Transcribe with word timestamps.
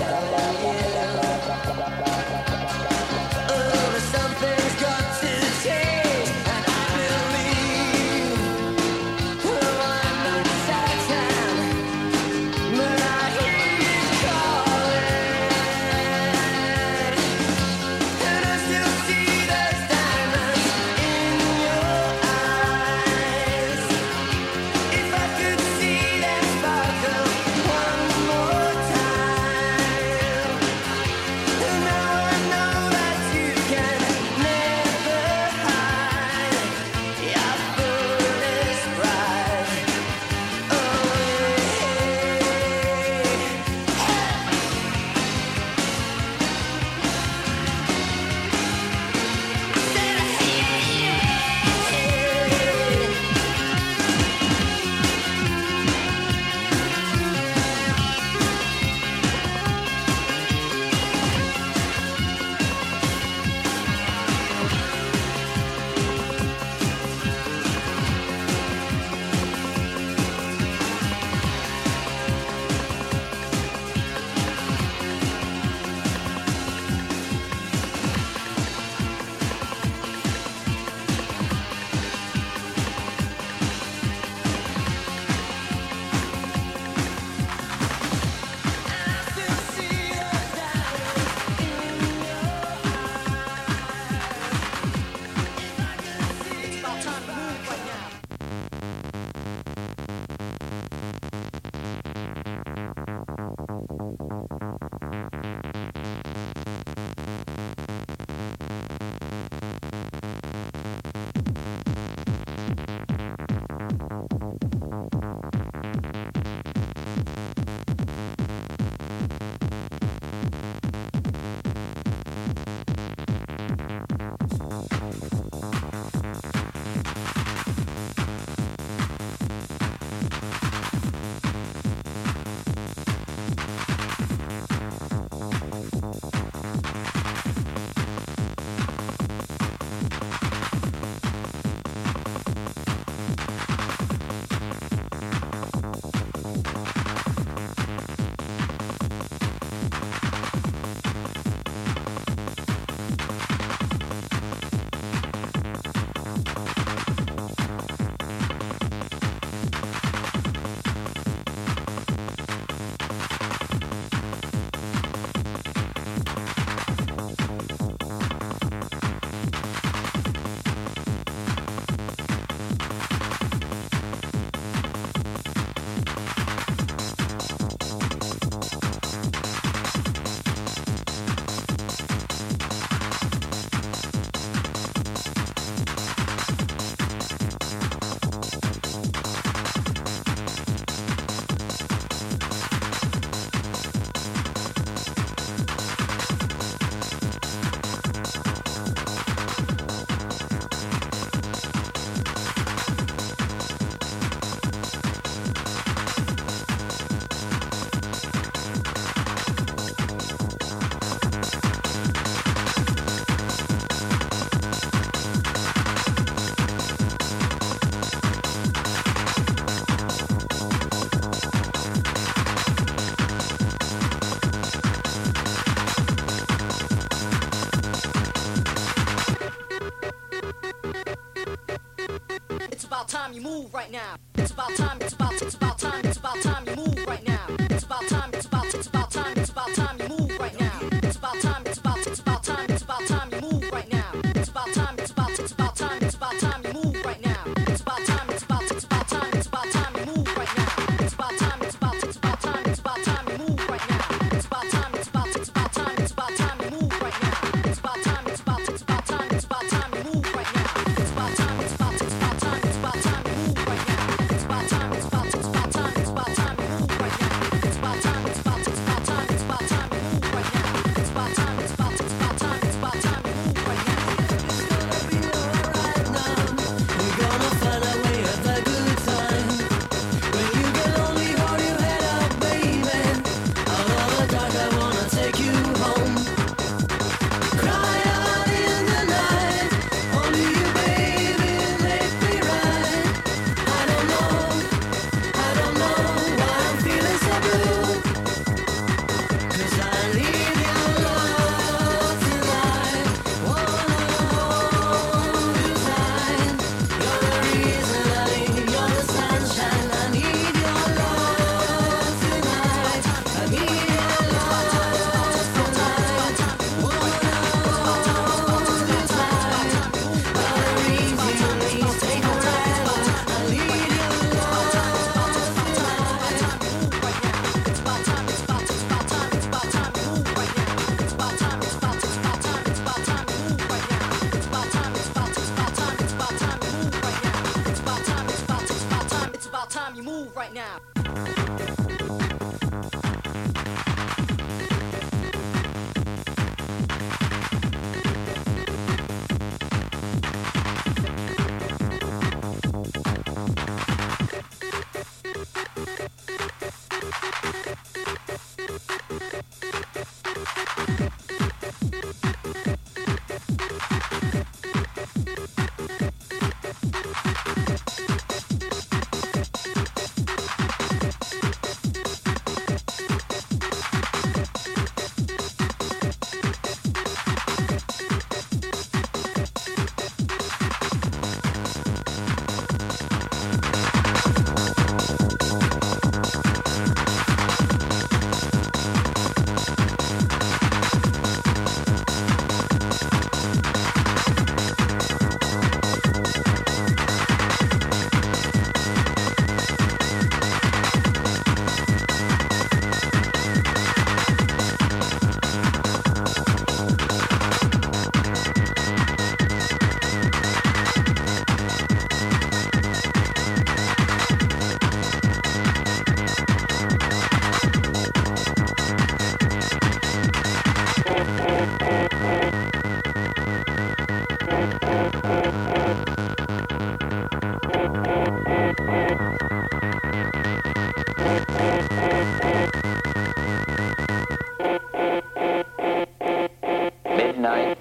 Bye. 0.00 0.39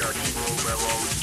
like 0.00 0.06
our 0.06 0.12
Road. 0.12 0.64
Railroad 0.64 1.17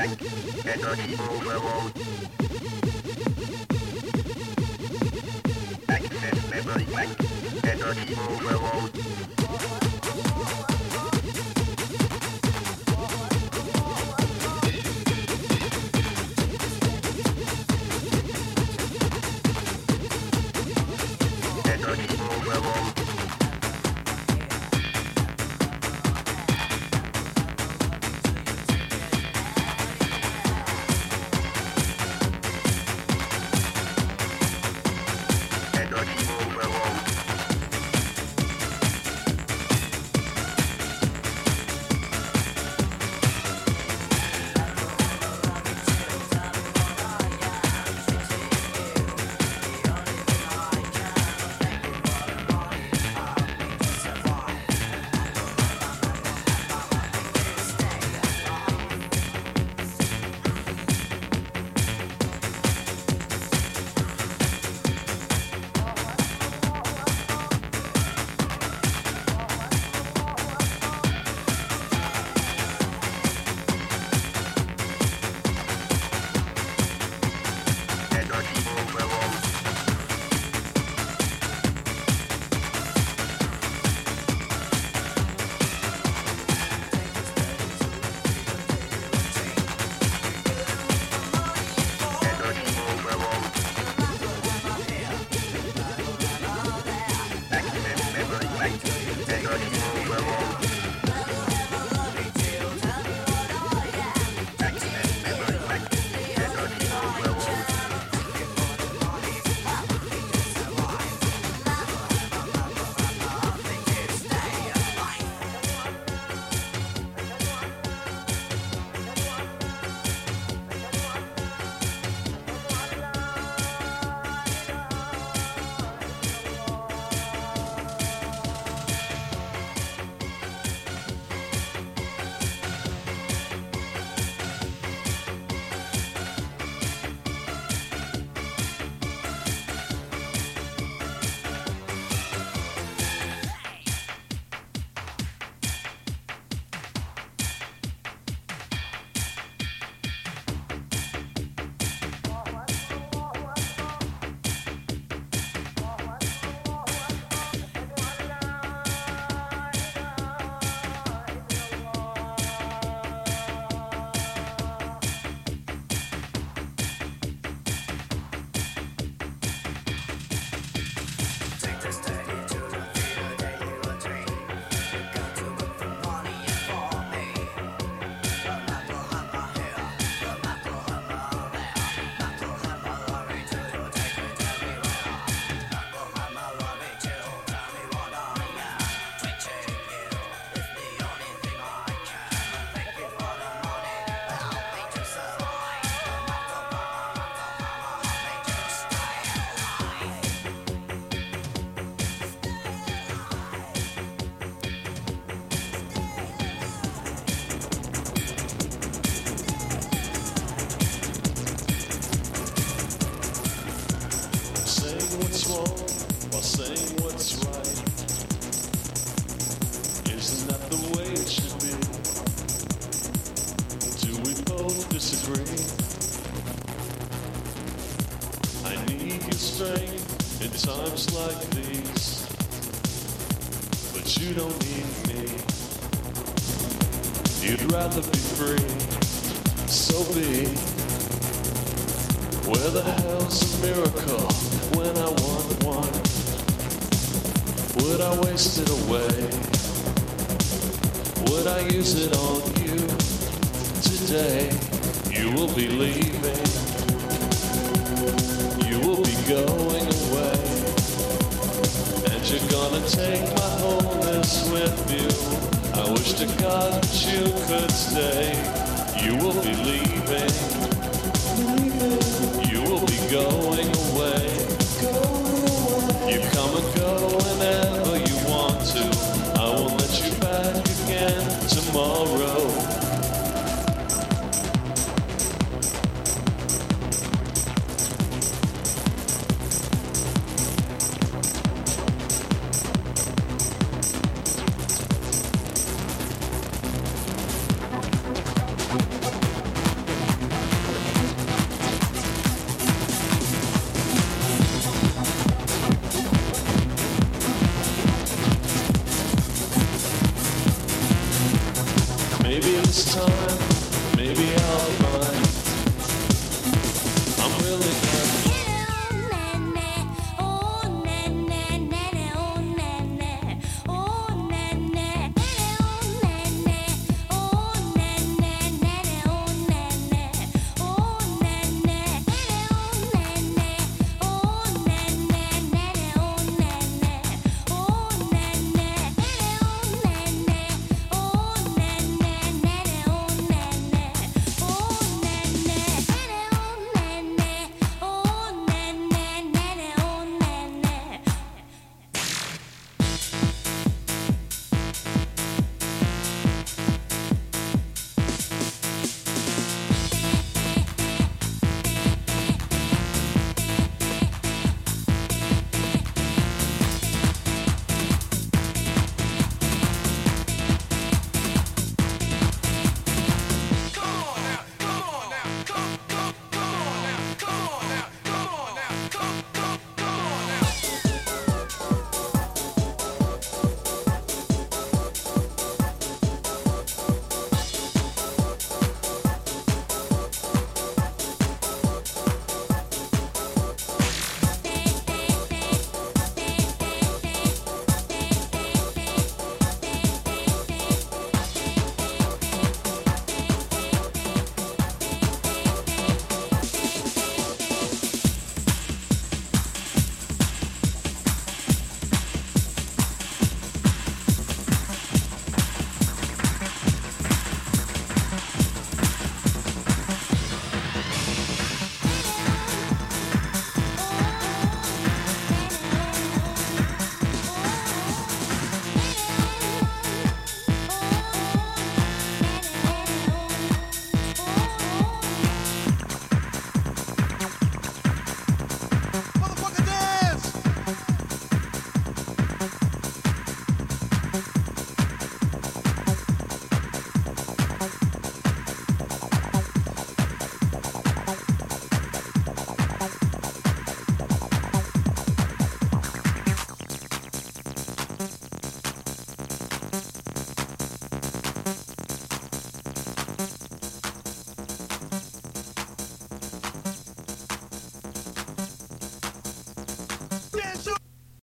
Thank 0.00 0.22
you, 0.22 0.72
and 0.72 0.82
on 0.86 0.98
evil 0.98 1.99